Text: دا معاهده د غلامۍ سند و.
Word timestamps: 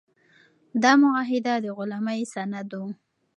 دا 0.83 0.91
معاهده 1.01 1.55
د 1.63 1.65
غلامۍ 1.77 2.21
سند 2.33 2.69
و. 2.81 2.83